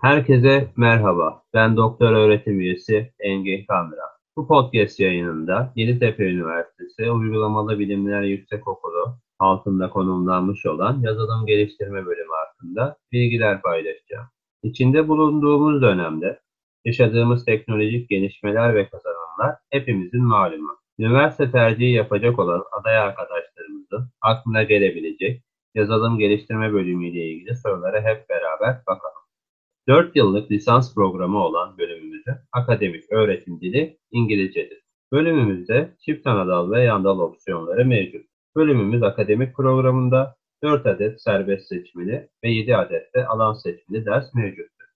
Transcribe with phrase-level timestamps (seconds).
[0.00, 1.42] Herkese merhaba.
[1.54, 4.02] Ben doktor öğretim üyesi Engin Kamra.
[4.36, 12.96] Bu podcast yayınında Yeditepe Üniversitesi Uygulamalı Bilimler Yüksekokulu altında konumlanmış olan yazılım geliştirme bölümü hakkında
[13.12, 14.26] bilgiler paylaşacağım.
[14.62, 16.40] İçinde bulunduğumuz dönemde
[16.84, 20.76] yaşadığımız teknolojik gelişmeler ve kazanımlar hepimizin malumu.
[20.98, 25.42] Üniversite tercihi yapacak olan aday arkadaşlarımızın aklına gelebilecek
[25.74, 29.17] yazılım geliştirme bölümü ile ilgili sorulara hep beraber bakalım.
[29.88, 34.82] 4 yıllık lisans programı olan bölümümüzün akademik öğretim dili İngilizcedir.
[35.12, 38.26] Bölümümüzde çift anadal ve yandal opsiyonları mevcut.
[38.56, 44.86] Bölümümüz akademik programında 4 adet serbest seçmeli ve 7 adet de alan seçmeli ders mevcuttur.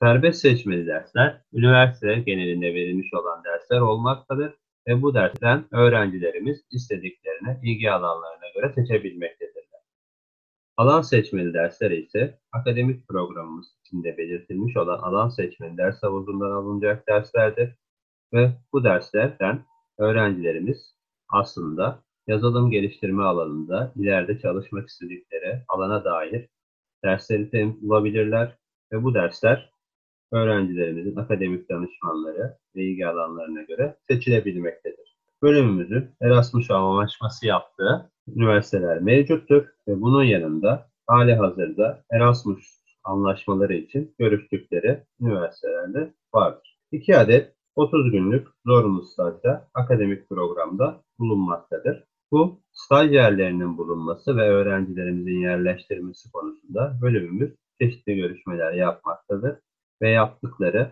[0.00, 4.54] Serbest seçmeli dersler üniversite genelinde verilmiş olan dersler olmaktadır
[4.88, 9.49] ve bu dersten öğrencilerimiz istediklerine ilgi alanlarına göre seçebilmektedirler.
[10.80, 17.74] Alan seçmeli dersler ise akademik programımız içinde belirtilmiş olan alan seçmeli ders havuzundan alınacak derslerdir
[18.32, 19.64] ve bu derslerden
[19.98, 20.94] öğrencilerimiz
[21.28, 26.48] aslında yazılım geliştirme alanında ileride çalışmak istedikleri alana dair
[27.04, 28.56] dersleri bulabilirler
[28.92, 29.72] ve bu dersler
[30.32, 35.16] öğrencilerimizin akademik danışmanları ve ilgi alanlarına göre seçilebilmektedir.
[35.42, 45.04] Bölümümüzün Erasmus anlaşması yaptığı üniversiteler mevcuttur ve bunun yanında hali hazırda Erasmus anlaşmaları için görüştükleri
[45.20, 46.78] üniversitelerde vardır.
[46.92, 52.04] 2 adet 30 günlük zorunlu stajda akademik programda bulunmaktadır.
[52.32, 59.56] Bu staj yerlerinin bulunması ve öğrencilerimizin yerleştirilmesi konusunda bölümümüz çeşitli görüşmeler yapmaktadır
[60.02, 60.90] ve yaptıkları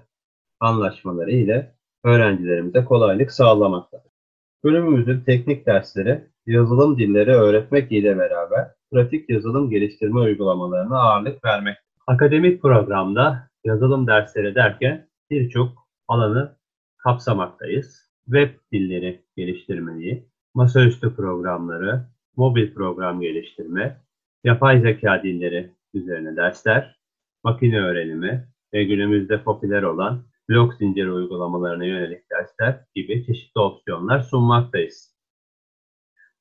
[0.61, 4.08] anlaşmaları ile öğrencilerimize kolaylık sağlamaktadır.
[4.65, 11.77] Bölümümüzün teknik dersleri yazılım dilleri öğretmek ile beraber pratik yazılım geliştirme uygulamalarına ağırlık vermek.
[12.07, 16.57] Akademik programda yazılım dersleri derken birçok alanı
[16.97, 18.09] kapsamaktayız.
[18.25, 22.05] Web dilleri geliştirmeyi, masaüstü programları,
[22.37, 24.01] mobil program geliştirme,
[24.45, 26.99] yapay zeka dilleri üzerine dersler,
[27.45, 35.15] makine öğrenimi ve günümüzde popüler olan blok zinciri uygulamalarına yönelik dersler gibi çeşitli opsiyonlar sunmaktayız.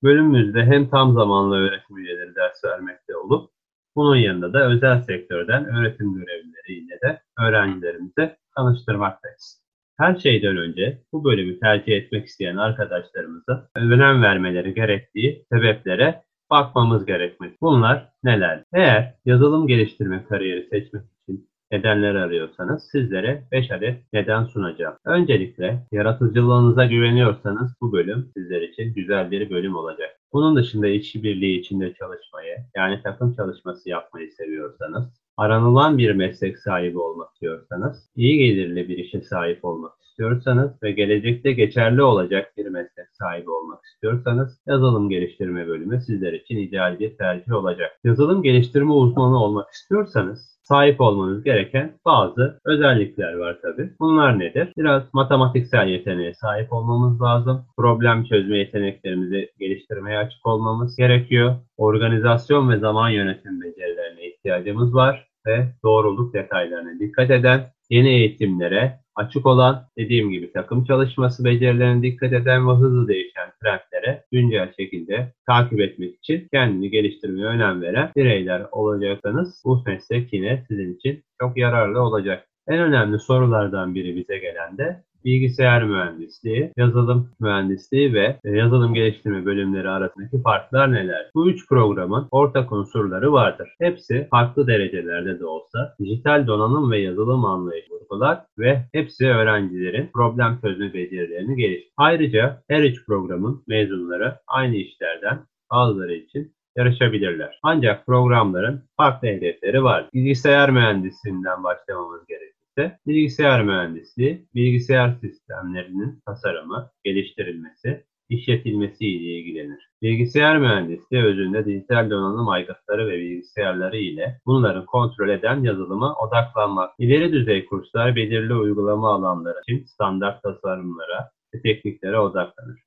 [0.03, 3.51] Bölümümüzde hem tam zamanlı öğretim üyeleri ders vermekte olup
[3.95, 9.63] bunun yanında da özel sektörden öğretim görevlileriyle de öğrencilerimize tanıştırmaktayız.
[9.97, 17.57] Her şeyden önce bu bölümü tercih etmek isteyen arkadaşlarımıza önem vermeleri gerektiği sebeplere bakmamız gerekmekte.
[17.61, 18.63] Bunlar neler?
[18.73, 24.95] Eğer yazılım geliştirme kariyeri seçmek için nedenler arıyorsanız sizlere 5 adet neden sunacağım.
[25.05, 30.09] Öncelikle yaratıcılığınıza güveniyorsanız bu bölüm sizler için güzel bir bölüm olacak.
[30.33, 37.33] Bunun dışında işbirliği içinde çalışmayı, yani takım çalışması yapmayı seviyorsanız, aranılan bir meslek sahibi olmak
[37.33, 43.49] istiyorsanız, iyi gelirli bir işe sahip olmak istiyorsanız ve gelecekte geçerli olacak bir meslek sahibi
[43.49, 47.91] olmak istiyorsanız yazılım geliştirme bölümü sizler için ideal bir tercih olacak.
[48.03, 53.89] Yazılım geliştirme uzmanı olmak istiyorsanız sahip olmanız gereken bazı özellikler var tabi.
[53.99, 54.73] Bunlar nedir?
[54.77, 57.65] Biraz matematiksel yeteneğe sahip olmamız lazım.
[57.77, 61.55] Problem çözme yeteneklerimizi geliştirmeye açık olmamız gerekiyor.
[61.77, 69.45] Organizasyon ve zaman yönetim becerilerine ihtiyacımız var ve doğruluk detaylarına dikkat eden, yeni eğitimlere açık
[69.45, 75.79] olan, dediğim gibi takım çalışması becerilerine dikkat eden ve hızlı değişen trendlere güncel şekilde takip
[75.79, 82.01] etmek için kendini geliştirmeye önem veren bireyler olacaksanız bu meslek yine sizin için çok yararlı
[82.01, 82.47] olacak.
[82.67, 89.45] En önemli sorulardan biri bize gelen de bilgisayar mühendisliği, yazılım mühendisliği ve e, yazılım geliştirme
[89.45, 91.31] bölümleri arasındaki farklar neler?
[91.35, 93.69] Bu üç programın ortak unsurları vardır.
[93.79, 100.59] Hepsi farklı derecelerde de olsa dijital donanım ve yazılım anlayışı vurgular ve hepsi öğrencilerin problem
[100.61, 101.93] çözme becerilerini geliştirir.
[101.97, 105.39] Ayrıca her üç programın mezunları aynı işlerden
[105.71, 107.59] bazıları için yarışabilirler.
[107.63, 110.09] Ancak programların farklı hedefleri var.
[110.13, 119.89] Bilgisayar mühendisliğinden başlamamız gerekiyor ise bilgisayar mühendisliği, bilgisayar sistemlerinin tasarımı, geliştirilmesi, işletilmesi ile ilgilenir.
[120.01, 126.93] Bilgisayar mühendisliği özünde dijital donanım aygıtları ve bilgisayarları ile bunların kontrol eden yazılıma odaklanmak.
[126.99, 132.86] İleri düzey kurslar belirli uygulama alanları için standart tasarımlara ve tekniklere odaklanır.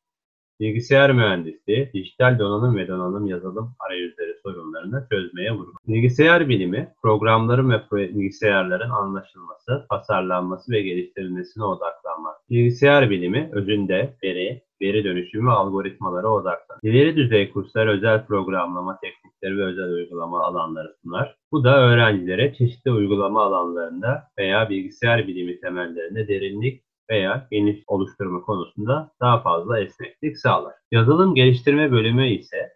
[0.61, 5.73] Bilgisayar mühendisliği, dijital donanım ve donanım yazılım arayüzleri sorunlarını çözmeye vurgu.
[5.89, 12.51] Bilgisayar bilimi, programların ve bilgisayarların anlaşılması, tasarlanması ve geliştirilmesine odaklanmak.
[12.51, 16.81] Bilgisayar bilimi, özünde veri, veri dönüşümü ve algoritmalara odaklanır.
[16.83, 21.37] İleri düzey kurslar özel programlama teknikleri ve özel uygulama alanları sunar.
[21.53, 29.13] Bu da öğrencilere çeşitli uygulama alanlarında veya bilgisayar bilimi temellerinde derinlik veya geniş oluşturma konusunda
[29.21, 30.75] daha fazla esneklik sağlar.
[30.91, 32.73] Yazılım geliştirme bölümü ise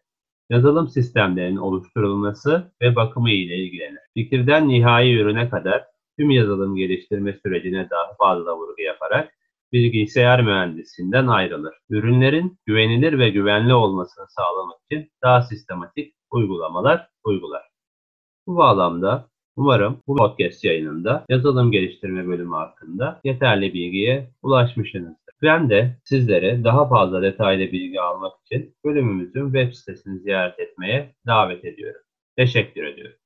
[0.51, 4.01] yazılım sistemlerinin oluşturulması ve bakımı ile ilgilenir.
[4.15, 5.85] Fikirden nihai ürüne kadar
[6.19, 9.33] tüm yazılım geliştirme sürecine daha fazla vurgu yaparak
[9.73, 11.75] bilgisayar mühendisinden ayrılır.
[11.91, 17.63] Ürünlerin güvenilir ve güvenli olmasını sağlamak için daha sistematik uygulamalar uygular.
[18.47, 25.35] Bu bağlamda Umarım bu podcast yayınında yazılım geliştirme bölümü hakkında yeterli bilgiye ulaşmışsınızdır.
[25.43, 31.65] Ben de sizlere daha fazla detaylı bilgi almak için bölümümüzün web sitesini ziyaret etmeye davet
[31.65, 32.01] ediyorum.
[32.37, 33.17] Teşekkür ediyorum.